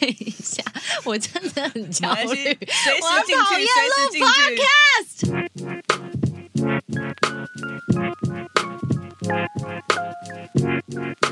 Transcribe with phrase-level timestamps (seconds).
[0.00, 0.62] 等一下，
[1.04, 4.26] 我真的很焦虑，我进去，讨厌随时进去。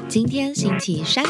[0.08, 1.24] 今天星期三。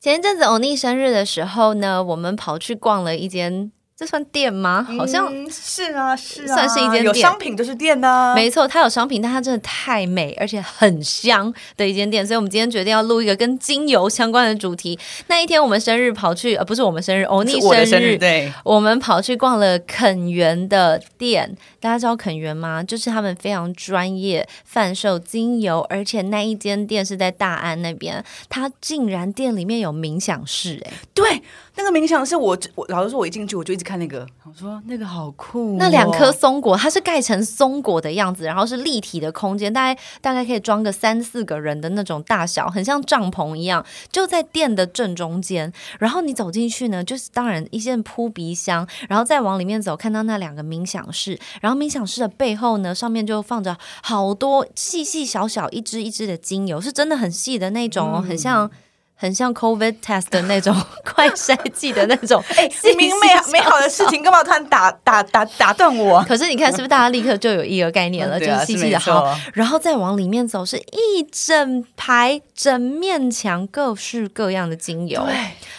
[0.00, 4.86] 前一阵子欧尼生日的时候呢，我们跑去逛了一间，这算店吗？
[4.96, 14.96] 好像、嗯是啊，是啊，算是一间有店商品就是店呐、没错，它有商品，但它真的太美，而且很香的一间店，所以我们今天决定要录一个跟精油相关的主题。
[15.26, 22.80] 那一天我们生日跑去，呃，不是我们生日，欧尼是我的生日，对，我们跑去逛了肯园的店，大家知道肯园吗？
[22.80, 31.42] 就是他们非常专业贩售精油，而且那一间店是在大安那边，它竟然店里面有冥想室、哎，对，
[31.78, 45.72] 那个冥想是我，我老实说，我一进去我就一直看那个，我说那个好酷、哦那两颗松果，它是盖成松果的样子，然后是立体的空间，大概大概可以装个三四个人的那种大小，很像帐篷一样，就在店的正中间。
[46.00, 58.68] 然后你走进去呢，就是当然一阵扑鼻香，然后再往里面走，看到那两个冥想室，然后冥想室的背后呢，上面就放着好多细细小小一支一支的精油，是真的很细的那种哦，很像。
[59.20, 60.74] 很像 COVID test 的那种
[61.04, 66.22] 快筛剂的那种，哎、明明美美好的事情，干嘛突然打打打打断我？
[66.28, 68.38] 可是你看，是不是大家立刻就有一个概念了？
[68.40, 75.26] 就是细细的好，然后再往里面走，是一整排、整面墙各式各样的精油。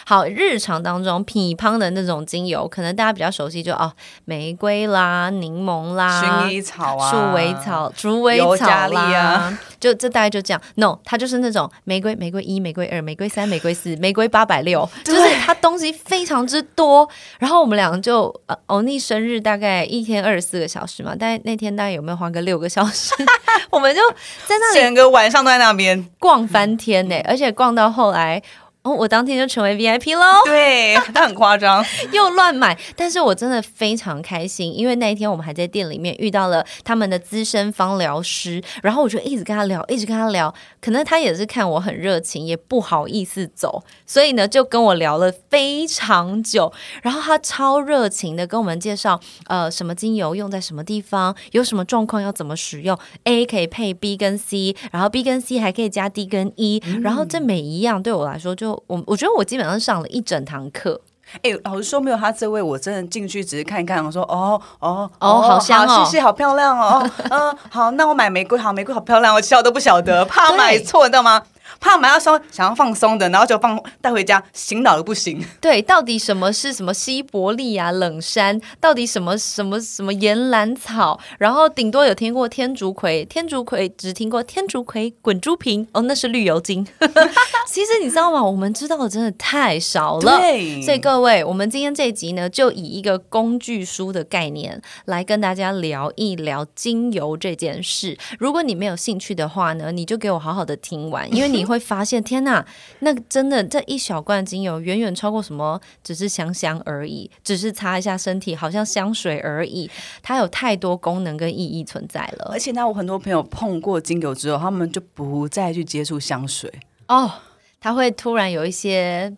[0.05, 3.93] 好，日常当中匹乓的那种精油，可能大家比较熟悉就，哦，
[4.25, 10.61] 玫瑰啦、柠檬啦、薰衣草啊，鼠尾草、鼠尾草啦啊，就这大概就这样。
[10.75, 17.09] No，它就是那种玫瑰、玫瑰一、玫瑰二、玫瑰三、玫瑰四、玫瑰八百六，就是它东西非常之多。
[17.39, 23.13] 然后我们两个就呃，欧尼生日大概一天二十四个小时嘛，但那天大概有没有花个六个小时？
[23.69, 24.01] 我们就
[24.47, 28.41] 在那里整个晚上都在那边，逛翻天呢、而且逛到后来。
[28.81, 60.99] 哦，我当天就成为 VIP 喽，对，他很夸张， 又乱买，但是我真的非常开心，因为那一天我们还在店里面遇到了他们的资深芳疗师，然后我就一直跟他聊，一直跟他聊，可能他也是看我很热情，也不好意思走，所以呢就跟我聊了非常久，然后他超热情的跟我们介绍，呃，什么精油用在什么地方，有什么状况要怎么使用，A 可以配 B 跟 C，然后 B 跟 C 还可以加 D 跟 E，、然后这每一样对我来说就我我觉得我基本上上了一整堂课。
[61.43, 71.43] 哎、老实说，没有他这位，我真的进去只是看一看，我说哦哦哦好香哦谢谢，好漂亮哦，嗯、好，那我买玫瑰，好，玫瑰好漂亮，我笑都不晓得，怕买错，你知道吗？
[71.79, 75.43] 怕买到说想要放松的，然后就放带回家，醒脑的不行。
[75.61, 78.59] 对，到底什么是什么西伯利亚冷杉？
[78.79, 81.19] 到底什么什么什么岩兰草？
[81.37, 86.85] 然后顶多有听过天竺葵，天竺葵只听过天竺葵滚珠瓶，哦，那是绿油精。
[87.67, 88.43] 其实你知道吗？
[88.43, 90.39] 我们知道的真的太少了。
[90.39, 98.17] 对所以各位，我们今天这一集呢，就以一个工具书的概念来跟大家聊一聊精油这件事。
[98.39, 102.65] 如果你没有兴趣的话呢，你就给我好好的听完，因为你会发现，天呐，
[102.99, 109.89] 那真的这一小罐精油远远超过什么，只是香香而已，只是擦一下身体，好像香水而已。
[110.21, 112.59] 它有太多功能跟意义存在了而。
[112.59, 116.71] 且呢，我很多朋友碰过精油之后，他们就不再去接触香水。
[117.07, 117.31] 哦，
[117.79, 119.31] 它会突然有一些。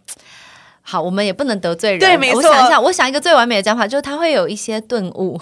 [0.83, 1.99] 好，我们也不能得罪人。
[1.99, 5.39] 对没错我想一下，我想一个最完美的讲法，就是他会有一些顿悟，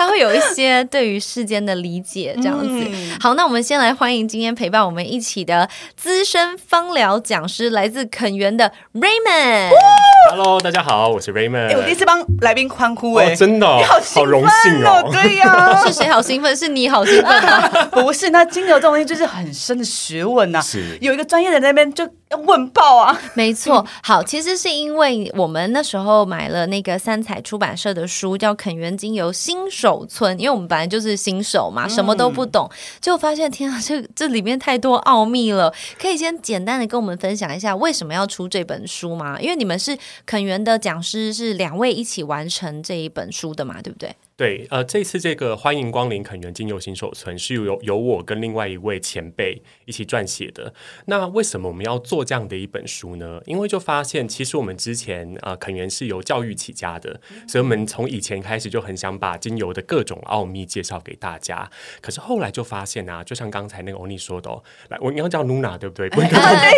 [0.00, 2.66] 他会有一些对于世间的理解，这样子。
[2.70, 9.68] 嗯好，那我们先来欢迎今天陪伴我们一起的资深芳疗讲师，来自肯园的 Raymond。
[10.30, 11.68] Hello，大家好，我是 Raymond。
[11.68, 16.56] 哎，我第一次帮来宾欢呼、哎、哦，真的哦、你好好荣幸兴奋哦，对呀、 是谁好兴奋？
[16.56, 17.68] 是你好兴奋吗？
[17.92, 23.16] 不是，那精油这种东西就是很深的学问呐、是有一个专业的人在那边就要问爆啊。
[23.34, 32.70] 没错，好，其实是因为我们那时候买了那个三彩出版社的书，叫《肯园精油新手村》，因为我们本来就是新手嘛，什么都不懂，
[33.00, 35.72] 结果发现天啊，这这里面太多奥秘了。
[36.00, 39.38] 可以先简单的跟我们分享一下为什么要出这本书吗？
[39.40, 44.14] 因为你们是肯园的讲师，是两位一起完成这一本书的嘛，对不对？
[44.40, 50.72] 对，呃，这次这个欢迎光临肯园精油新手村是由由我跟另外一位前辈一起撰写的。
[51.04, 53.42] 那为什么我们要做这样的一本书呢？
[53.44, 61.70] 因为就发现，其实我们之前呃肯园是由教育起家的，所以我们从以前开始就很想把精油的各种奥秘介绍给大家。
[62.00, 66.08] 可是后来就发现啊，就像刚才那个欧尼说的、哦，来，我应该叫 Luna 对不对？
[66.08, 66.22] 对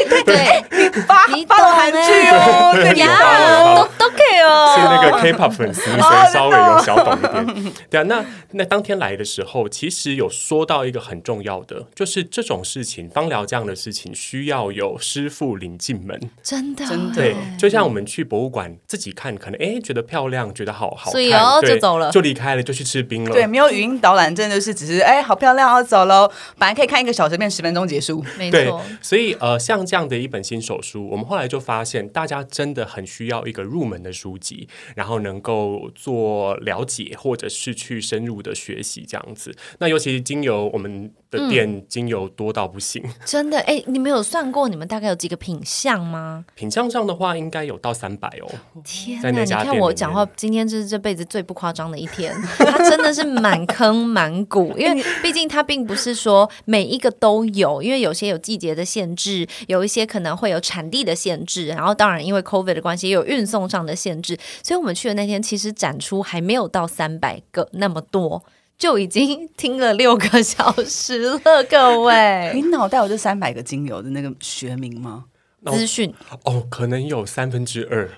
[0.08, 4.11] 对对， 发你发了韩剧哦，对，你呀，都都
[4.42, 7.72] 哦，是那个 K-pop 粉丝，所以稍微有小懂一点。
[7.90, 16.18] 对啊，那那当天来的时候，其实有说到一个很重要的，就是这种事情，芳疗这样的事情，需要有师傅领进门。
[16.42, 23.30] 真的真的对，就像我们去博物馆自己看，可能哎觉得漂亮，觉得好好看，所以哦对就走了就离开了，就去吃冰了。
[23.32, 26.30] 对，没有语音导览，真的就是只是哎，好漂亮，要走喽。
[26.58, 28.24] 本来可以看一个小时，变十分钟结束。
[28.36, 39.56] 对没错，，所以呃，像这样的一本新手书，我们后来就发现，大家真的很需要一个入门的书籍，然后能够做了解，或者是去深入的学习这样子。
[39.78, 46.44] 那尤其是精油，我们的店精油多到不行， 真的哎，你们有算过你们大概有几个品相吗？
[46.54, 48.48] 品相上的话，应该有到三百哦。
[48.84, 49.30] 天哪！
[49.42, 52.34] 你看我讲话，今天这是这辈子最不夸张的一天。
[52.58, 64.38] 它 真的是满坑满谷，因为毕竟它并不是说每一个都有，因为有些有季节的限制，有一些可能会有产地的限制，然后当然因为 COVID 的关系，也有运送上的限制。
[64.62, 68.44] 所以我们去的那天，其实展出还没有到三百个那么多。
[68.82, 75.26] 就已经听了六个小时了，各位你脑袋有这三百个精油的那个学名吗？
[75.70, 76.12] 资讯。
[76.44, 78.08] 哦，可能有三分之二，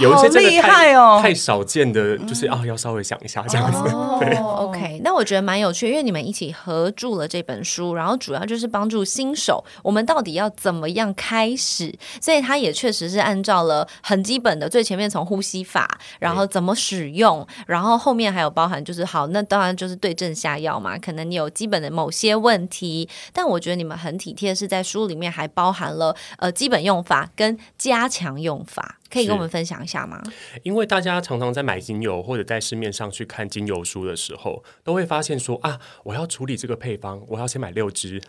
[0.00, 1.18] 有一些真的好厉太害哦。
[1.20, 3.78] 太少见的，就是啊，要稍微想一下这样子。
[3.94, 11.94] 哦， OK，那我觉得蛮有趣，因为你们一起合著了这本书，然后主要就是帮助新手，我们到底要怎么样开始？
[12.20, 30.22] 所以它也确实是按照了很基本的，最前面从呼吸法，然后怎么使用，然后后面还有包含就是好，那当然就是对症下药嘛，可能你有基本的某些问题，但我觉得你们很体贴，是在书里面还包含了呃基本用法跟加强用法，可以跟我们分享一下吗？
[30.62, 38.20] 因为大家常常在买精油或者在市面上去看精油书的时候，都会发现说啊，我要处理这个配方，我要先买六支，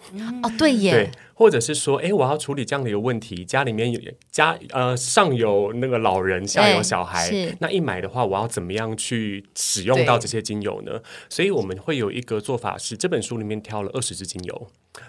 [0.41, 3.99] 哦，对耶对，，或者是说，哎，我要处理这样的一个问题，家里面有
[4.31, 11.01] 家呃上有那个老人，下有小孩，是那一买的话，我要怎么样去使用到这些精油呢？
[11.29, 14.67] 所以我们会有一个做法是，这本书里面挑了二十支精油。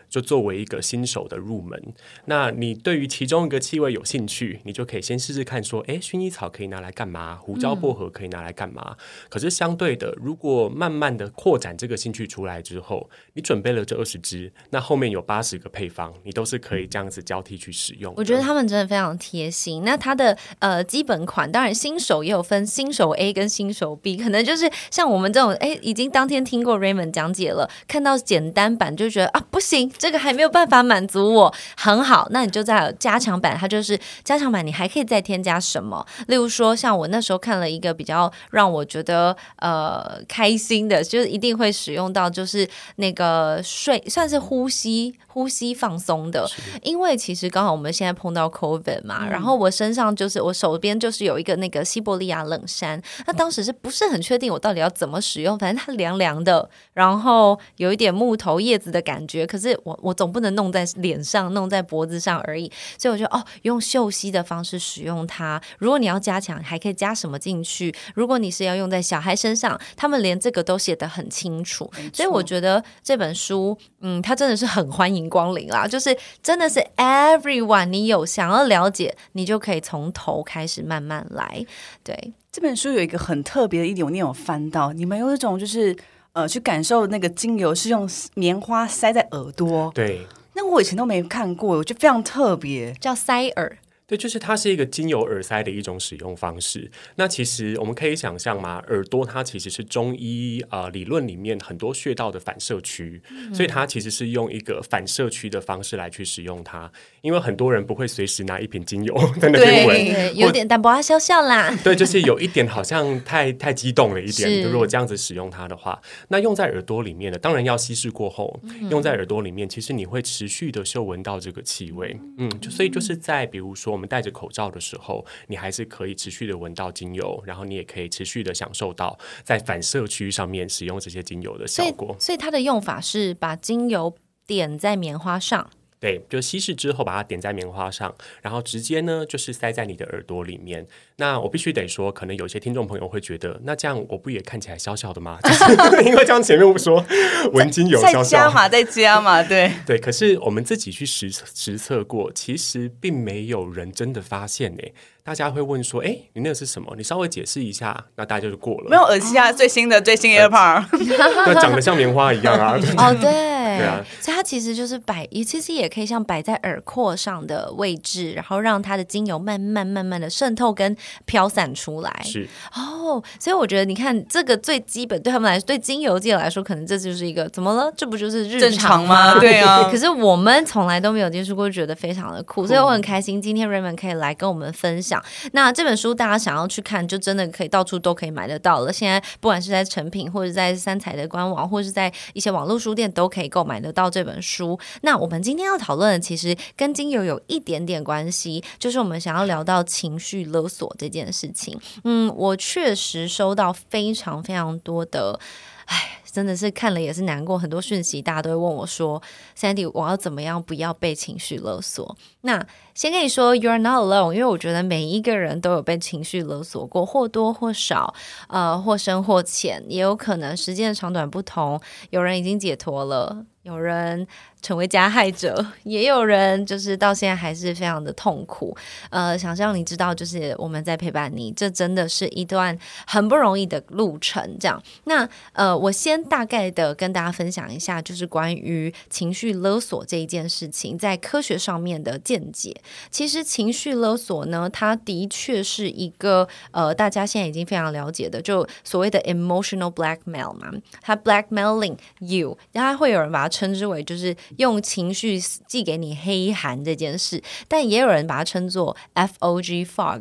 [0.09, 1.95] 就作为一个新手的入门，
[2.27, 7.37] 那你对于其中一个气味有兴趣，你就可以先试试看，说，诶，薰衣草可以拿来干嘛？
[7.37, 8.97] 胡椒薄荷可以拿来干嘛？
[9.29, 18.13] 可是相对的，如果慢慢的扩展这个兴趣出来之后，你准备了这二十支，那后面有八十个配方，你都是可以这样子交替去使用。
[18.17, 19.83] 我觉得他们真的非常贴心。
[19.85, 36.07] 那它的呃基本款，当然新手也有分新手 A 跟新手 B，可能就是像我们这种哎，已经当天听过 Raymond 讲解了，看到简单版就觉得啊不行，这个还没有办法满足我，很好，那你就再有加强版，它就是加强版，你还可以再添加什么？
[36.29, 46.47] 例如说，像我那时候看了一个比较让我觉得呃开心的，就是一定会使用到，就是那个睡算是呼吸呼吸放松的，
[46.83, 55.59] 因为其实刚好我们现在碰到 COVID 嘛，然后我身上就是我手边就是有一个那个西伯利亚冷杉，那当时是不是很确定我到底要怎么使用？
[55.59, 65.40] 反正它凉凉的，然后有一点木头叶子的感觉，可是我我总不能弄在脸上、弄在脖子上而已，所以我就哦，用嗅吸的方式使用它。
[65.79, 67.95] 如果你要加强，还可以加什么进去？
[68.15, 81.65] 如果你是要用在小孩身上，他们连这个都写得很清楚，所以我觉得这本书，嗯，它真的是很欢迎光临啦，就是真的是 everyone，你有想要了解，你就可以从头开始慢慢来，
[82.03, 82.33] 对。
[82.53, 85.97] 这本书有一个很特别的一点，我那天有翻到，你们有一种就是
[86.33, 90.27] 呃，去感受那个精油是用棉花塞在耳朵，对。
[90.55, 92.93] 那我以前都没看过，我觉得非常特别。
[92.95, 93.79] 叫塞耳，
[94.11, 96.91] 对，就是它是一个精油耳塞的一种使用方式。
[97.15, 103.23] 那其实我们可以想象嘛，耳朵它其实是中医呃理论里面很多穴道的反射区，
[103.55, 106.91] 所以它其实是用一个反射区的方式来去使用它。
[107.21, 111.73] 因为很多人不会随时拿一瓶精油在那边闻，对，有点淡薄啊，笑笑啦。
[111.85, 114.65] 对，就是有一点好像太太激动了一点。
[114.65, 122.19] 就如果这样子使用它的话，那用在耳朵里面的，当然要稀释过后，用在耳朵里面，其实你会持续的嗅闻到这个气味。
[122.39, 132.17] 嗯，就所以就是在比如说我我们戴着口罩的时候，你还是可以持续的闻到精油，然后你也可以持续的享受到在反射区上面使用这些精油的效果，。
[132.19, 134.17] 所以它的用法是把精油
[134.47, 135.69] 点在棉花上，
[136.01, 140.87] 对，就稀释之后把它点在棉花上，然后直接呢就是塞在你的耳朵里面。
[141.17, 145.39] 那我必须得说，可能有些听众朋友会觉得，那这样我不也看起来小小的吗？
[145.45, 147.05] 就是因为这样前面我说
[147.53, 149.99] 文精油再小在，加嘛，在加嘛，对，对。
[149.99, 154.83] 可是我们自己去实实测过，其实并没有人真的发现呢，
[155.23, 156.95] 大家会问说：“哎，你那个是什么？
[156.97, 158.87] 你稍微解释一下。”那大家就过了。
[158.89, 160.85] 没有耳机啊，最新的 最新 AirPod，
[161.47, 162.77] 那长得像棉花一样啊。
[162.97, 170.97] 哦，对，对啊，所以它其实就是摆，其实也可以像摆在耳廓上的位置，然后让它的精油慢慢慢慢的渗透跟
[171.27, 172.21] 飘散出来。
[172.25, 177.93] 是哦，所以我觉得你看这个最基本对他们来说，对精油界来说，可能这就是一个怎么了？
[177.97, 179.35] 这不就是日常吗？
[179.35, 179.41] 吗？
[179.41, 179.89] 对啊。
[179.91, 185.10] 可是我们从来都没有接触过，觉得非常的酷，所以我很开心今天 Raymond 可以来跟我们分享。
[185.11, 188.93] 讲那这本书大家想要去看，就真的可以到处都可以买得到了。
[188.93, 194.79] 现在不管是在成品，或者在三彩的官网，或者是在一些网络书店，都可以购买得到这本书。
[195.03, 201.77] 那我们今天要讨论的，其实跟精油有一点点关系，就是我们想要聊到情绪勒索这件事情。
[202.05, 205.41] 嗯，我确实收到非常非常多的，
[205.87, 206.20] 唉。
[206.33, 209.21] 真的是看了也是难过，很多讯息大家都会问我说
[209.59, 218.15] ：“Sandy，我要怎么样不要被情绪勒索？”那先跟你说，You're not alone，因为我觉得每一个人都有被情绪勒索过，或多或少，
[218.49, 221.81] 呃，或深或浅，也有可能时间的长短不同。
[222.11, 224.27] 有人已经解脱了，有人。
[224.63, 228.77] 成为加害者， 也有人就是到现在还是非常的痛苦。
[229.09, 234.59] 呃，想让你知道，就是我们在陪伴你，这真的是一段很不容易的路程。
[234.61, 242.79] 这样，那呃，我先大概的跟大家分享一下，就是关于情绪勒索这一件事情，在科学上面的见解。
[243.11, 254.35] 其实，情绪勒索呢，它的确是一个呃，大家现在已经非常了解的，就所谓的 emotional blackmail 嘛，它 blackmailing you，大家会有人把它称之为就是。
[254.57, 260.21] 用情绪寄给你黑函这件事，但也有人把它称作 F O G fog。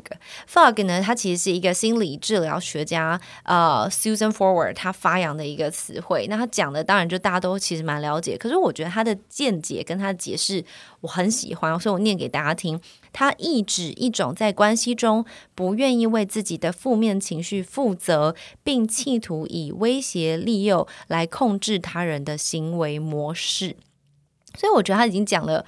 [0.49, 6.25] fog 呢，它其实是一个心理治疗学家呃 Susan Forward 他发扬的一个词汇。
[6.29, 10.63] 那他讲的当然就大家都其实蛮了解，可是我觉得他的见解跟他的解释
[11.01, 12.79] 我很喜欢，所以我念给大家听。
[13.11, 15.25] 他意指一种在关系中
[15.55, 23.75] 不愿意为自己的负面情绪负责，并企图以威胁利诱来控制他人的行为模式。
[24.57, 25.65] 所以我觉得他已经讲了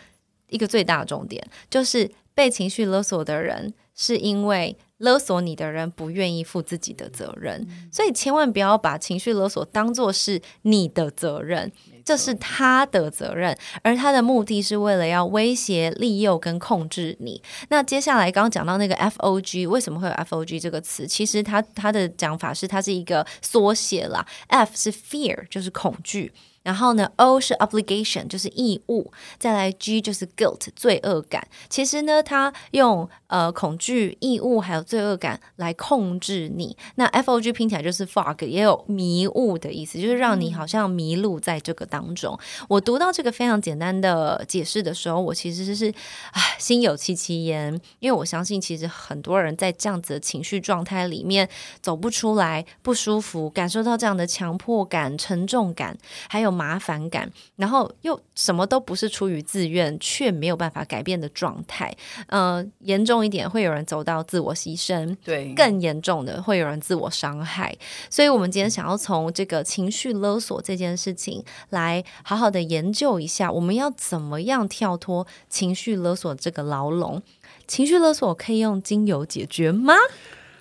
[0.50, 7.68] 一个最大的重点，就是被情绪勒索的人，是因为勒索你的人不愿意负自己的责任。
[7.92, 11.72] 所以千万不要把情绪勒索当做是你的责任，
[12.04, 17.42] 这是他的责任，而他的目的是为了要威胁、利诱跟控制你。
[17.70, 21.08] 那接下来刚刚讲到那个 F O G，为什么会有 F O G 这个词？
[21.08, 24.26] 其实他他的讲法是，它是一个缩写啦。
[24.48, 26.32] F 是 fear，就是恐惧。
[26.64, 31.48] 然后呢，O 是 obligation，就是义务；再来 G 就是 guilt，罪恶感。
[31.70, 36.78] 其实呢，它用呃恐惧、义务还有罪恶感来控制你。
[36.96, 42.40] 那 F O G 拼起来就是 fog，也有迷雾的意思，就是让你好像迷路在这个当中。
[42.70, 45.92] 我读到这个非常简单的解释的时候，我其实是
[46.34, 51.50] 唉心有戚戚焉，因为我相信其实很多人在这样子的情绪状态里面
[51.82, 55.98] 走不出来，不舒服，感受到这样的强迫感、沉重感，
[56.30, 56.51] 还有。
[56.52, 61.96] 麻烦感，然后又什么都不是出于自愿，却没有办法改变的状态。
[62.28, 67.76] 呃，严重一点会有人走到自我牺牲，对，更严重的会有人自我伤害。
[68.10, 77.22] 所以，我们今天想要从这个情绪勒索这件事情来好好的研究一下，我们要怎么样跳脱情绪勒索这个牢笼？
[77.68, 79.94] 情绪勒索可以用精油解决吗？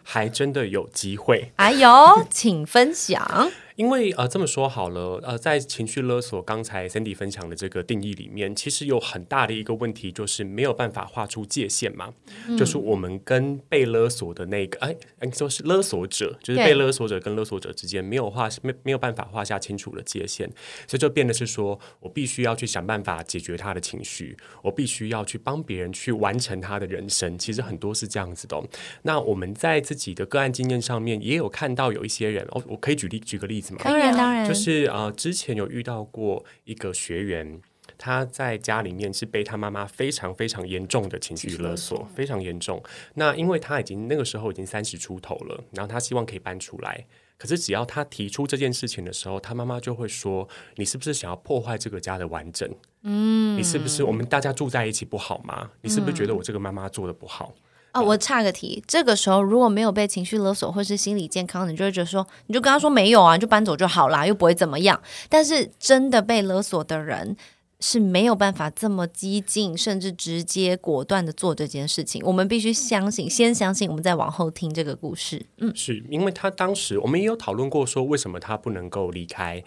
[0.03, 1.53] 还真的有机会。
[1.57, 3.51] 哎呦，请分享。
[3.81, 12.13] 因为呃这么说好了，呃在情绪勒索刚才 Sandy 分享的这个定义里面，其实有很大的一个问题就是没有办法画出界限嘛，
[12.59, 20.47] 就是我们跟被勒索的那个，哎，哎说是勒索者，就是被勒索者跟勒索者之间没有画没没有办法画下清楚的界限，
[20.87, 28.63] 所以就变得是说我必须要去想办法解决他的情绪，我必须要去帮别人去完成他的人生，其实很多是这样子的。
[29.05, 33.70] 那我们在自己的个案经验上面也有看到有一些人，哦，我可以举例举个例子。
[33.79, 37.61] 当然，当然，就是呃，之前有遇到过一个学员，
[37.97, 42.83] 他在家里面是被他妈妈非常非常严重的情绪勒索，非常严重。
[43.15, 52.69] 那因为他已经那个时候已经三十出头了，然后他希望可以搬出来，可是只要他提出这件事情的时候，他妈妈就会说：“你是不是想要破坏这个家的完整？
[53.03, 55.71] 嗯，你是不是我们大家住在一起不好吗？
[55.83, 57.55] 你是不是觉得我这个妈妈做的不好？”
[57.93, 65.01] 啊，我岔个题，这个时候如果没有被情绪勒索或是心理健康，你就会觉得说，你就跟他说没有啊，就搬走就好啦，又不会怎么样。
[65.29, 67.37] 但是真的被勒索的人
[67.81, 72.23] 是没有办法这么激进，甚至直接果断的做这件事情。
[72.25, 75.47] 我们必须相信，先相信，我们再往后听这个故事。
[75.59, 79.65] 嗯，是因为他当时我们也有讨论过，说为什么他不能够离开，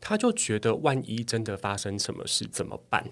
[0.00, 3.06] 他就觉得万一真的发生什么事怎么办？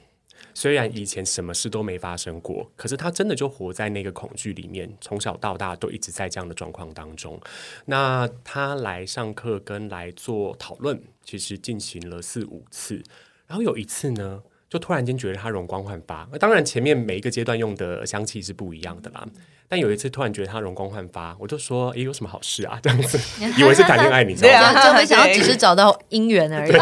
[0.55, 7.41] 虽然以前什么事都没发生过，可是他真的就活在那个恐惧里面，从小到大都一直在这样的状况当中。
[7.87, 13.03] 那他来上课跟来做讨论，其实进行了四五次，
[13.47, 16.27] 然后有一次呢，就突然间觉得他容光焕发。
[16.39, 19.27] 当然前面每一个阶段用的香气是不一样的啦，
[19.73, 23.19] 但有一次突然觉得他容光焕发，我就说：“诶，有什么好事啊？”这样子，
[23.57, 24.71] 以为是谈恋爱，你知道吗？
[24.71, 26.73] 对啊就没想到只是找到姻缘而已。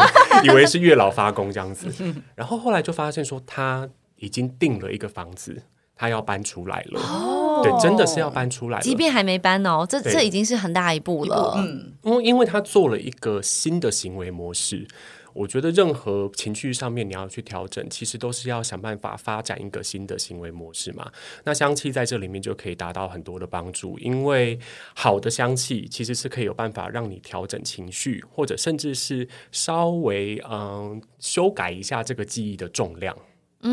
[0.45, 1.87] 以为是月老发功这样子，
[2.35, 5.63] 然后后来就发现说他已经定了一个房子，
[5.95, 6.99] 他要搬出来了。
[6.99, 8.83] 哦对，真的是要搬出来了。
[8.83, 11.53] 即便还没搬哦，这对这已经是很大一步了。
[11.59, 14.85] 嗯，因为因为他做了一个新的行为模式，
[15.33, 21.11] 我觉得任何情绪上面你要去调整，其实都是要想办法发展一个新的行为模式嘛。
[21.43, 24.59] 那香气在这里面就可以达到很多的帮助，因为
[24.95, 33.15] 好的香气其实是可以有办法让你调整情绪，或者甚至是稍微嗯修改一下这个记忆的重量。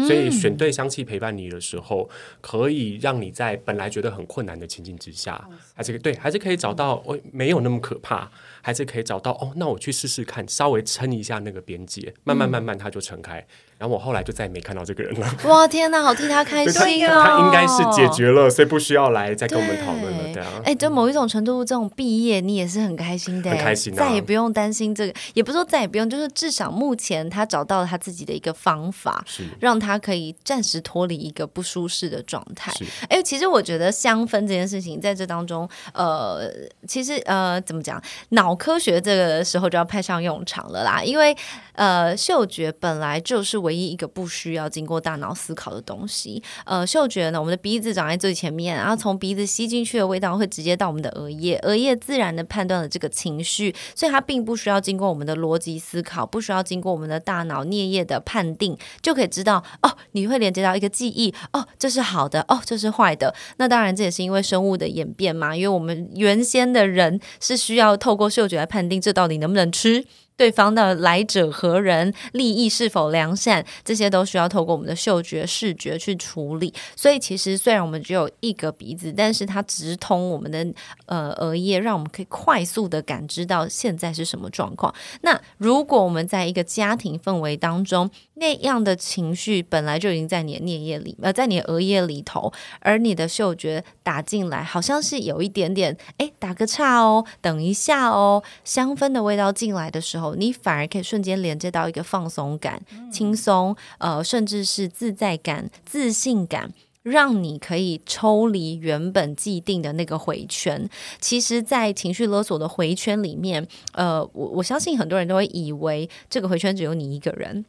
[0.07, 2.07] 所以选对香气陪伴你的时候，
[2.43, 8.31] 可以让你在本来觉得很困难的情境之下，还是对，还是可以找到哦，没有那么可怕，
[8.69, 13.43] 还是可以找到哦，那我去试试看，稍微撑一下那个边界，慢慢慢慢它就撑开。
[13.79, 15.37] 然后我后来就再也没看到这个人了。
[15.45, 17.23] 哇，天哪，好替他开心哦！
[17.25, 20.61] 他应该是解决了，所以不需要来再跟我们讨论了，对啊。
[20.65, 32.73] 哎，就某一种程度，这种毕业你也是很开心的，很开心啊再也不用担心这个，也不是说再也不用，就是至少目前他找到了他自己的一个方法，是让他可以暂时脱离一个不舒适的状态。
[32.73, 36.51] 是，哎，其实我觉得香氛这件事情在这当中，呃，
[36.89, 41.35] 其实呃，怎么讲，脑科学这个时候就要派上用场了啦，因为
[41.73, 46.43] 呃，嗅觉本来就是唯一一个不需要经过大脑思考的东西。
[46.65, 63.33] 呃，嗅觉呢，我们的鼻子长在最前面，然后从鼻子吸进去的味道会直接到我们的额叶，额叶自然的判断了这个情绪，所以它并不需要经过我们的逻辑思考，不需要经过我们的大脑颞叶的判定，就可以知道哦，你会连接到一个记忆，哦，这是好的，哦，这是坏的。
[63.59, 70.05] 那当然，这也是因为生物的演变嘛，因为我们原先的人是需要透过嗅觉来判定这到底能不能吃。
[70.39, 76.73] 对方的来者何人，利益是否良善，这些都需要透过我们的嗅觉、视觉去处理。
[76.97, 80.65] 所以，其实虽然我们只有一个鼻子，但是它直通我们的
[81.07, 84.95] 呃额叶，让我们可以快速的感知到现在是什么状况。
[85.23, 106.73] 那如果我们在一个家庭氛围当中，那样的情绪本来就已经在你的颞叶里，呃，在你的额叶里头，而你的嗅觉打进来，好像是有一点点，哎，打个岔哦，等一下哦，香氛的味道进来的时候，你反而可以瞬间连接到一个放松感、轻松，呃，甚至是自在感、自信感。
[107.05, 110.87] 让你可以抽离原本既定的那个回圈。
[111.21, 117.65] 其实，在情绪勒索的回圈里面，呃，我我相信很多人都会以为这个回圈只有你一个人。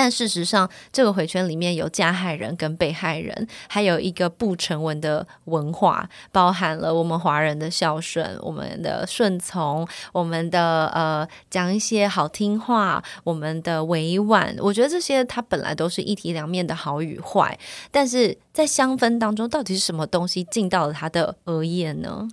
[0.00, 14.54] 但事实上，这个回圈里面有加害人跟被害人，还有一个不成文的文化，包含了我们华人的孝顺、我们的顺从、我们的呃讲一些好听话、我们的委婉。
[14.60, 17.58] 我觉得这些它本来都是一体两面的好与坏，
[17.90, 22.28] 但是在香氛当中，到底是什么东西进到了他的额叶呢？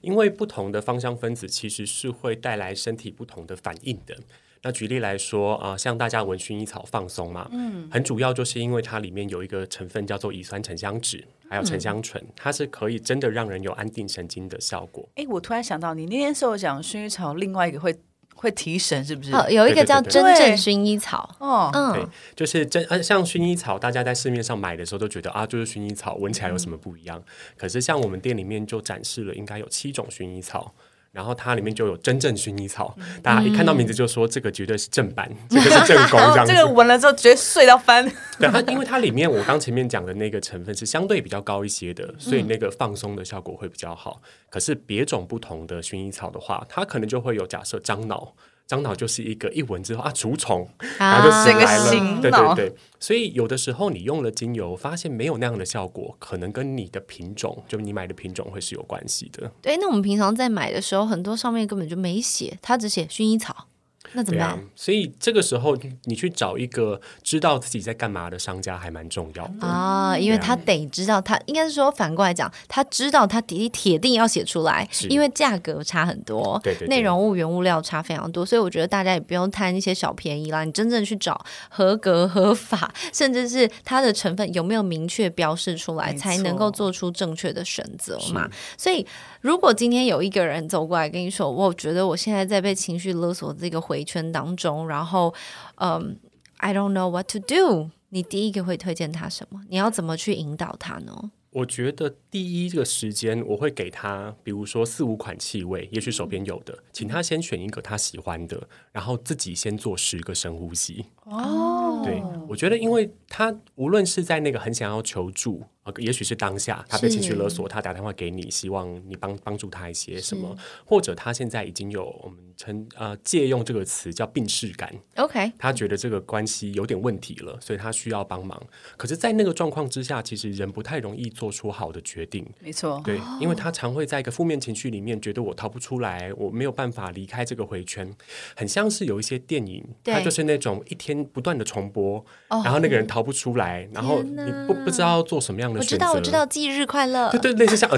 [0.00, 4.16] 因为不同的芳香分子其实是会带来身体不同的反应的。
[4.62, 15.08] 那举例来说啊、呃像大家闻薰衣草放松嘛，嗯，很主要就是因为它里面有一个成分叫做乙酸沉香酯，还有沉香醇，它是可以真的让人有安定神经的效果。
[15.14, 17.98] 哎，我突然想到，你那天是有讲薰衣草，另外一个会
[18.34, 19.34] 会提神，是不是？
[19.34, 27.22] 哦，有一个叫真正薰衣草，哦，嗯对嗯，，就是真呃，像薰衣草，大家在市面上买的时候都觉得啊，就是薰衣草，闻起来有什么不一样？
[27.56, 30.74] 可是像我们店里面就展示了，应该有七种薰衣草。
[31.12, 36.52] 然后它里面就有真正薰衣草，大家一看到名字就说这个绝对是正版，这个是正宫 这样子。
[36.52, 38.04] 这个闻了之后直接睡到翻。
[38.38, 44.22] 对它，因为它里面我刚前面讲的那个成分是相对比较高一些的，所以那个放松的效果会比较好。
[44.48, 48.34] 可是别种不同的薰衣草的话，它可能就会有假设樟脑，
[48.70, 50.64] 樟脑就是一个一闻之后啊除虫，
[50.96, 52.20] 然后就啊醒来了。
[52.22, 59.50] 对对对，所以有的时候你用了精油，发现没有那样的效果，可能跟你的品种，就你买的品种会是有关系的。
[59.60, 63.66] 对，那我们平常在买的时候，很多上面根本就没写，它只写薰衣草，
[64.12, 64.50] 那怎么办？
[64.50, 69.66] 啊，所以这个时候你去找一个知道自己在干嘛的商家还蛮重要的。
[69.66, 88.48] 啊，因为他得知道他，应该是说反过来讲，他知道他铁铁定要写出来，因为价格差很多，对对对内容物原物料差非常多，所以我觉得大家也不用贪一些小便宜啦，你真正去找合格合法，甚至是它的成分有没有明确标示出来，才能够做出正确的选择嘛。
[88.76, 89.06] 所以，
[89.40, 95.32] 如果今天有一个人走过来跟你说，我觉得我现在在被情绪勒索这个回圈当中，然后，
[95.76, 96.18] 嗯
[96.58, 97.90] ，I don't know what to do。
[98.10, 99.60] 你第一个会推荐他什么？
[99.68, 101.30] 你要怎么去引导他呢？
[101.52, 111.06] 我觉得第一个时间我会给他，比如说四五款气味，也许手边有的，请他先选一个他喜欢的，然后自己先做十个深呼吸。
[111.24, 128.62] 哦，对，我觉得，因为他无论是在那个很想要求助，呃，也许是当下他被情绪勒索，他打电话给你，希望你帮帮助他一些什么，或者他现在已经有我们称呃借用这个词叫病逝感，OK，他觉得这个关系有点问题了，所以他需要帮忙。
[128.98, 132.46] 可是，在那个状况之下，其实人不太容易做出好的决定。
[132.60, 138.14] 没错，对，因为他常会在一个负面情绪里面，觉得我逃不出来，我没有办法离开这个回圈，
[138.54, 140.12] 很像是有一些电影，对。
[140.12, 146.06] 它就是那种一天不断的重播，然后那个人逃不出来，然后你不不知道做什么样的选择。
[146.06, 147.28] 我知道，我知道，忌日快乐。
[147.30, 147.88] 对对，类似像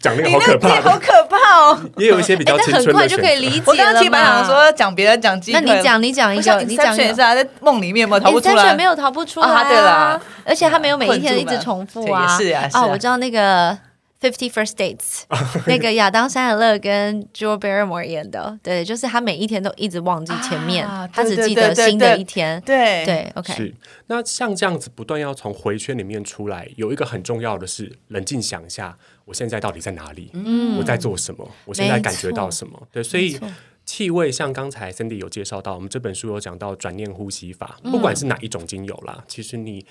[0.00, 1.80] 讲那个你 好可怕那个好，可怕哦！
[1.96, 7.02] 也有一些比较哎青春的但很快就可以理解我刚刚了嘛其实本来想说讲别人讲鸡腿，那你讲，你讲一我想个，你讲一个。
[7.04, 12.26] 也是啊，在梦里面嘛，逃不出来，没有逃不出来、啊对啦而且他没有每一天一直重复啊。
[12.38, 13.76] 是啊是啊我知道那个
[14.20, 15.22] Fifty First Dates，
[15.66, 22.60] 那个亚当·山德勒跟 Joe Barrymore 演的，对，就是他每一天都一直忘记前面，啊他只记得新的对对对一天。
[22.60, 23.74] 对对，OK，是，
[24.08, 30.30] 那像这样子不断要从回圈里面出来，有一个很重要的是冷静想一下，我现在到底在哪里？
[30.34, 31.50] 嗯，我在做什么？
[31.64, 32.88] 我现在感觉到什么？
[32.92, 33.40] 对，所以
[33.86, 39.84] 气味像刚才 Cindy 有介绍到，我们这本书有讲到转念呼吸法，嗯不管是哪一种精油啦，其实你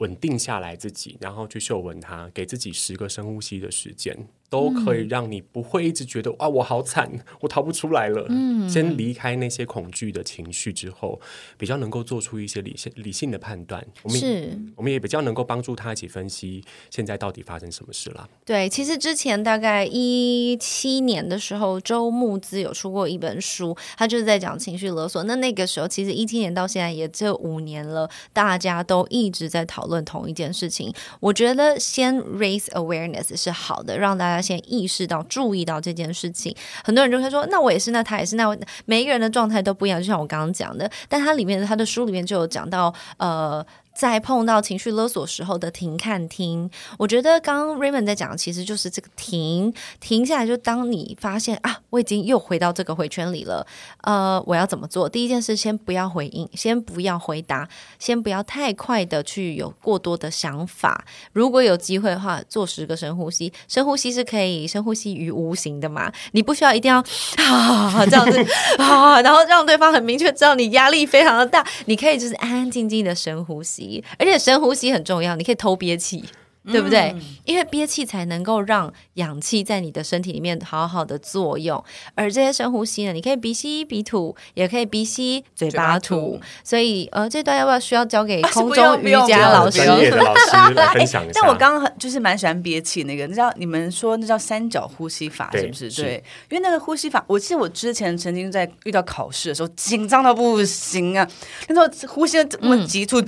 [0.00, 7.08] 稳定下来自己，然后去嗅闻它，给自己十个深呼吸的时间，都可以让你不会一直觉得啊我好惨，
[7.40, 8.26] 我逃不出来了。
[8.28, 11.18] 嗯，先离开那些恐惧的情绪之后，
[11.56, 13.82] 比较能够做出一些理性理性的判断。
[14.02, 18.28] 我们是我们也比较能够帮助他一起分析现在到底发生什么事了。
[18.44, 25.22] 对，其实之前大概一七年的时候，周牧之有出过一本书，他就是在讲情绪勒索。
[25.22, 30.92] 那那个时候，其实一七年到现在也这五年了，大家都一直在讨论同一件事情。
[31.20, 36.54] 我觉得先 raise awareness 是好的，让大家先意识到、注意到这件事情。
[36.84, 40.00] 很多人就会说，那我也是，那他也是，那每一个人的状态都不一样。
[40.00, 43.64] 就像我刚刚讲的，但他里面他的书里面就有讲到，呃。
[43.94, 53.66] 在碰到情绪勒索时候的停看听，我觉得刚刚 Raymond 在讲，其实就是这个停停下来，就当你发现啊，我已经又回到这个回圈里了，
[54.02, 55.08] 呃，我要怎么做？
[55.08, 61.04] 第一件事，先不要回应，先不要回答，先不要太快的去有过多的想法。
[61.32, 66.98] 如果有机会的话，做十个深呼吸，深呼吸是可以深呼吸于无形的嘛，你不需要一定要
[67.36, 68.38] 啊这样子
[68.78, 73.79] 啊，然后让对方很明确知道你压力非常的大，你可以就是安安静静的深呼吸，
[74.18, 76.24] 而且深呼吸很重要，你可以偷憋气。
[76.66, 77.14] 对不对？
[77.44, 81.82] 因为憋气才能够让氧气在你的身体里面好好的作用，
[82.14, 86.32] 而这些深呼吸呢，你可以鼻吸鼻吐，也可以鼻吸嘴巴吐。
[86.32, 89.84] 巴吐所以呃，这段要不要需要交给空中 瑜伽老师？
[89.84, 91.40] 专业的老师 来分享一下。
[91.40, 95.90] 但我刚刚很就是蛮喜欢憋气那个，你知道你们说那叫三角呼吸法是不是？
[95.90, 101.26] 是对，因为那个呼吸法，我记得我之前曾经在遇到考试的时候紧张到不行啊，
[101.68, 103.22] 那时候呼吸这么急促，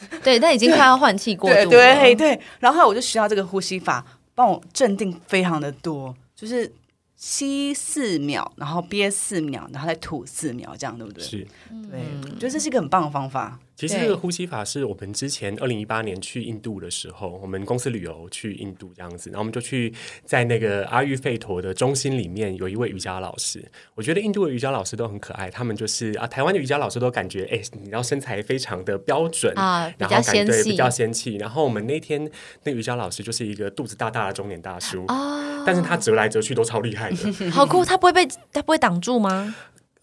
[0.22, 1.76] 对，但已经快要换气过对度了。
[1.76, 6.72] 对对，然后后来我就学到这个呼吸法，帮我镇定非常的多，就是
[7.16, 11.24] 吸四秒，然后憋四秒，然后再吐四秒，这样对不对？
[11.24, 11.46] 是，
[11.90, 13.58] 对，我觉得这是一个很棒的方法。
[13.78, 23.64] 对其实这个呼吸法是我们之前二零一八年去印度的时候，我们公司旅游去印度这样子，然后我们就去在那个阿育吠陀的中心里面有一位瑜伽老师，
[23.94, 32.28] 我觉得印度的瑜伽老师都很可爱，他们就是啊，台湾的瑜伽老师都感觉哎，你要身材非常的标准啊比然后感对比较仙气，然后我们那天
[32.64, 37.84] 那个瑜伽老师就是一个肚子大大的中年大叔，哦，但是他折来折去都超厉害的，好酷！
[37.84, 39.54] 他不会被他不会挡住吗？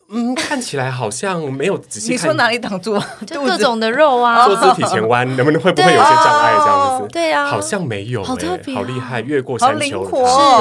[0.09, 2.13] 嗯，看起来好像没有仔细看。
[2.13, 3.01] 你说哪里挡住？
[3.25, 7.07] 就各种的肉啊，坐姿体前弯， 能不能会不会有些障碍这样子？
[7.11, 10.05] 对啊，好像没有、欸，好特别哦好厉害，越过山丘，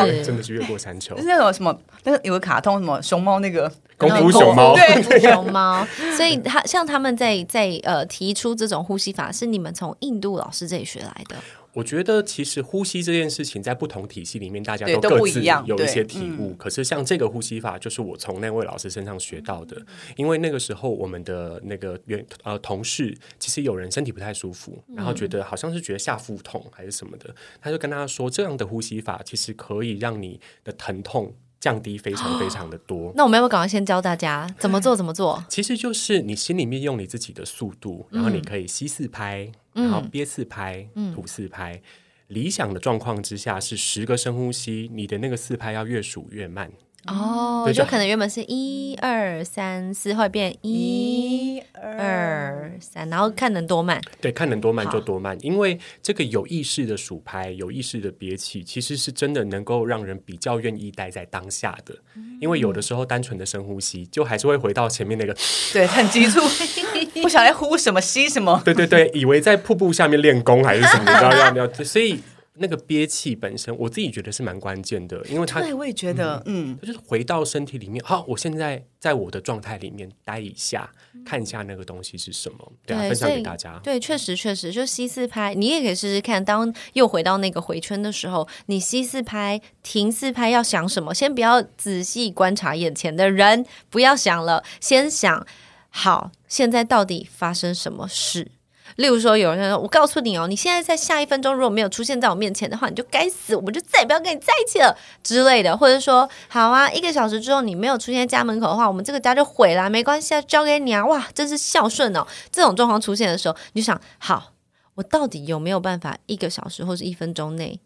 [0.07, 1.29] 是真的是越过山丘就是。
[1.29, 11.37] 那种什么，那个有个卡通什么熊猫那个功夫熊猫，对 熊猫，所以他像他们在在呃提出这种呼吸法，是你们从印度老师这里学来的。
[11.75, 16.55] 我觉得其实呼吸这件事情，在不同体系里面，大家都各自有一些体悟。
[16.55, 19.85] 可是像这个呼吸法，就是我从那位老师身上学到的。
[20.17, 33.13] 因为那个时候，我们的那个原呃同事，其实有人身体不太舒服，然后觉得好像是觉得下腹痛还是什么的，他就跟他说，这样的呼吸法其实可以让你的疼痛降低非常非常的多。
[33.17, 34.95] 那我们要不要赶快先教大家怎么做？
[34.95, 35.45] 怎么做？
[35.49, 41.83] 其实就是你心里面用你自己的速度，然后你可以吸四拍，然后憋四拍，吐四拍。
[42.29, 46.73] 理想的状况之下是十个深呼吸，你的那个四拍要越数越慢。
[47.07, 54.01] 哦，对就就可能原本是一二三四，会变一二三，然后看能多慢。
[54.21, 61.95] 对，看能多慢就多慢，因为这个有意识的数拍、有意识的憋气，其实是真的能够让人比较愿意待在当下的。
[62.41, 65.35] 因为有的时候单纯的深呼吸，就还是会回到前面那个，
[65.73, 66.41] 对，很急促，
[67.23, 68.61] 不晓得呼什么吸什么。
[68.65, 72.21] 对对对，以为在瀑布下面练功还是什么，你知道要要，所以
[72.57, 80.89] 那个憋气本身，我自己觉得是蛮关键的，因为他对，我也觉得，嗯，就是回到身体里面，好，我现在在我的状态里面待一下，
[81.27, 83.81] 看一下那个东西是什么，对啊，对分享给大家。
[83.83, 86.45] 对，确实确实，就吸四拍，你也可以试试看。
[86.45, 91.13] 当又回到那个回圈的时候，你吸四拍，停四拍，要想什么？
[91.13, 95.45] 先不要仔细观察眼前的人，不要想了，先想
[95.91, 98.53] 好，现在到底发生什么事？
[98.97, 112.27] 例如说，有人说：“我告诉你哦，你现在在下一分钟如果没有出现在我面前的话，你就该死，我们就再也不要跟你在一起了之类的。”或者说：“好啊，一个小时之后你没有出现在家门口的话，我们这个家就毁了，没关系啊，交给你啊！”哇，真是孝顺哦。
[112.53, 114.53] 这种状况出现的时候，你就想：好，
[114.95, 117.81] 我到底有没有办法一个小时或是一分钟内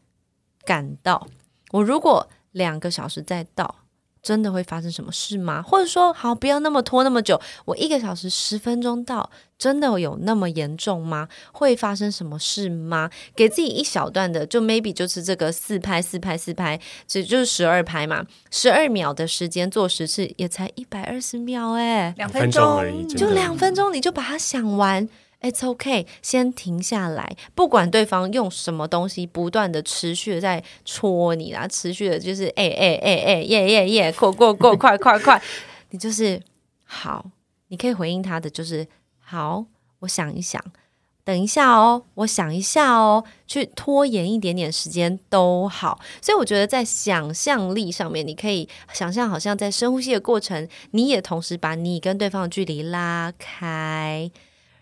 [0.64, 1.26] 赶到？
[1.70, 3.76] 我如果两个小时再到，
[4.22, 5.62] 真的会发生什么事吗？
[5.62, 11.28] 或者说，好，不要那么拖那么久，我一个小时十分钟到，真的有那么严重吗？
[11.52, 13.10] 会发生什么事吗？
[13.34, 25.08] 给自己一小段的，就 maybe 就是这个四拍四拍四拍，这就是十二拍嘛，十二秒的时间做十次，也才一百二十秒哎、两分钟而已就两分钟你就把它想完。
[25.40, 35.40] It's okay，先停下来，不管对方用什么东西，不断的持续的在戳你啦，持续的就是哎哎哎哎耶耶耶，过过过，快快快，
[35.90, 36.42] 你就是
[36.84, 37.24] 好，
[37.68, 38.84] 你可以回应他的就是
[39.20, 39.64] 好，
[40.00, 40.60] 我想一想，
[41.22, 46.00] 等一下哦，我想一下哦，去拖延一点点时间都好。
[46.20, 54.28] 所以我觉得在想象力上面，你可以想象，好像在深呼吸的过程，你也同时把你跟对方的距离拉开。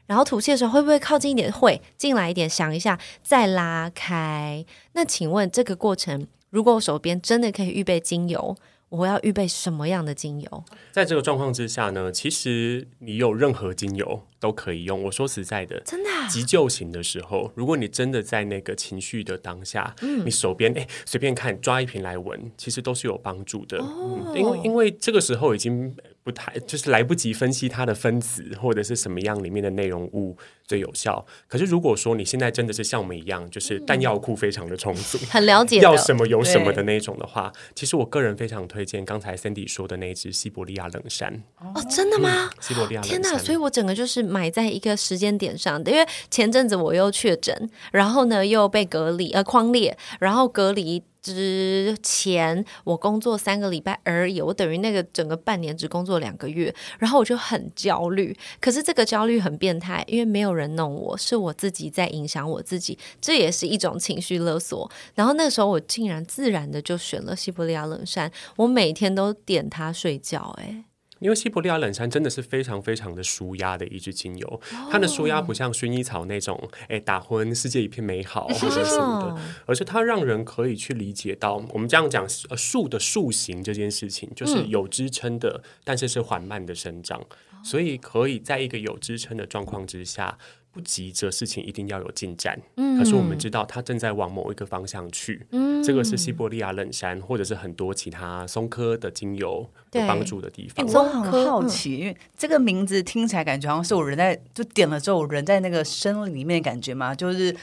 [0.06, 1.52] 然后吐气的时候会不会靠近一点？
[1.52, 4.64] 会，进来一点，想一下，再拉开。
[4.92, 8.56] 那请问这个过程，如果我手边真的可以预备精油，
[8.88, 10.64] 我要预备什么样的精油？
[10.92, 15.02] 在这个状况之下呢，其实你有任何精油都可以用。
[15.02, 23.78] 我说实在的，真的啊、急救型的时候，如果你真的在那个情绪的当下，嗯你手边哎随便看抓一瓶来闻，其实都是有帮助的。
[23.78, 25.94] 哦嗯，因为因为这个时候已经
[26.26, 30.36] 不太就是来不及分析它的分子或者是什么样里面的内容物
[30.66, 31.24] 最有效。
[31.46, 35.16] 可是如果说你现在真的是像我们一样，就是弹药库非常的充足。
[35.30, 35.78] 很了解。
[35.78, 41.44] 要什么有什么的那种的话，其实我个人非常推荐刚才 Cindy 说的那一支西伯利亚冷杉。
[41.60, 42.50] 哦，真的吗？
[42.60, 43.38] 西伯利亚天哪！
[43.38, 51.00] 所以我整个就是买在一个时间点上的，因为前阵子我又确诊，然后呢又被隔离呃框列，然后隔离
[51.34, 58.36] 之前我工作三个礼拜而已，我等于那个整个半年只工作两个月，然后我就很焦虑。
[58.60, 64.90] 可是这个焦虑很变态，因为没有人弄我，是我自己在影响我自己，这也是一种情绪勒索。
[65.14, 70.84] 然后那时候我竟然自然的就选了西伯利亚冷杉，我每天都点它睡觉、诶。
[71.20, 87.24] 因为西伯利亚冷杉真的是非常非常的舒压的一支精油，它的舒压不像薰衣草那种，哎，打昏世界一片美好 或者什么的，而是它让人可以去理解到，我们这样讲，呃，树的树形这件事情，就是有支撑的，但是是缓慢的生长，
[87.64, 90.36] 所以可以在一个有支撑的状况之下。
[90.76, 92.60] 不急着事情一定要有进展，
[92.98, 95.46] 可是我们知道它正在往某一个方向去，
[95.82, 100.86] 这个是西伯利亚冷杉或者是很多其他松科的精油有对帮助的地方。
[100.86, 107.56] 欸我很好奇，因为这个名字听起来感觉好像是我人在就点了之后，我人在那个森林里面的感觉嘛，就是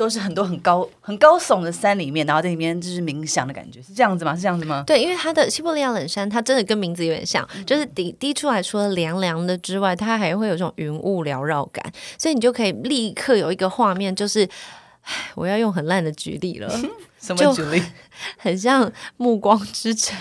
[0.00, 4.34] 都是很多很高很高耸的山里面，然后在里面就是冥想的感觉，是这样子吗？
[4.34, 4.82] 是这样子吗？
[4.86, 11.84] 对，因为它的西伯利亚冷山，它真的跟名字有点像，就是滴滴出来，除了凉凉的之外，它还会有这种云雾缭绕感，
[12.16, 14.48] 所以你就可以立刻有一个画面，就是，
[15.02, 16.70] 唉，我要用很烂的举例了，
[17.20, 17.82] 什么举例？
[18.38, 18.86] 很像
[19.18, 20.16] 《暮光之城》。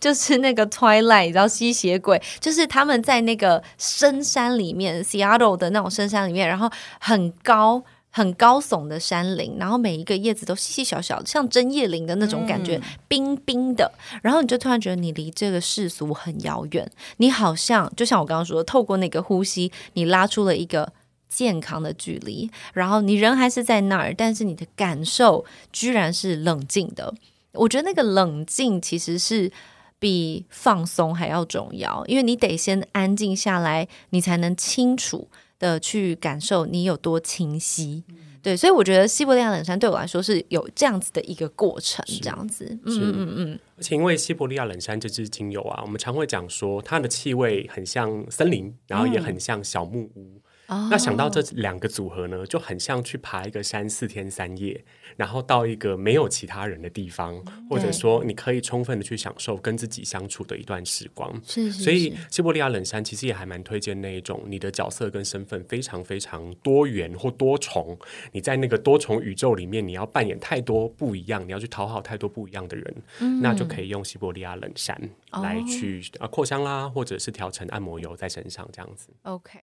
[0.00, 7.82] 就是那个 Twilight，你知道吸血鬼，就是他们在那个深山里面，Seattle 的那种深山里面，然后很高。
[8.16, 13.92] 很高耸的山林，然后每一个叶子都细细小小，像针叶林的那种感觉，冰冰的。
[14.22, 20.90] 然后你就突然觉得你离这个世俗很遥远，你好像就像我刚刚说的，透过那个呼吸，你拉出了一个
[21.28, 27.12] 健康的距离，然后你人还是在那儿，但是你的感受居然是冷静的。
[27.52, 29.52] 我觉得那个冷静其实是
[29.98, 38.04] 比放松还要重要，因为你得先安静下来，你才能清楚的去感受你有多清晰。
[38.42, 50.40] 对，所以我觉得西伯利亚冷杉对我来说是有这样子的一个过程，这样子，嗯嗯嗯嗯，而且因为西伯利亚冷杉这支精油啊，我们常会讲说它的气味很像森林，然后也很像小木屋。
[50.68, 54.84] 哦那想到这两个组合呢，就很像去爬一个山四天三夜，
[55.16, 61.32] 然后到一个没有其他人的地方，或者说你可以充分的去享受跟自己相处的一段时光。
[61.44, 67.96] 是是，所以西伯利亚冷山其实也还蛮推荐那一种你的角色跟身份非常非常多元或多重，
[68.32, 75.00] 你在那个多重宇宙里面，你要扮演太多不一样，你要去讨好太多不一样的人，那就可以用西伯利亚冷山
[75.30, 79.10] 来去、啊扩香啦，或者是调成按摩油在身上这样子。
[79.22, 79.60] OK。